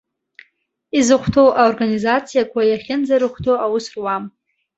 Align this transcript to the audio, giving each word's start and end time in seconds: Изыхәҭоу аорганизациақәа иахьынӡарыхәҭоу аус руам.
Изыхәҭоу 0.97 1.49
аорганизациақәа 1.61 2.61
иахьынӡарыхәҭоу 2.65 3.57
аус 3.65 3.85
руам. 3.95 4.23